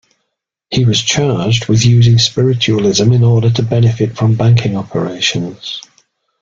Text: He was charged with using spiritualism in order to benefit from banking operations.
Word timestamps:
He 0.71 0.83
was 0.83 0.99
charged 0.99 1.67
with 1.67 1.85
using 1.85 2.17
spiritualism 2.17 3.11
in 3.13 3.23
order 3.23 3.51
to 3.51 3.61
benefit 3.61 4.17
from 4.17 4.33
banking 4.33 4.75
operations. 4.75 5.79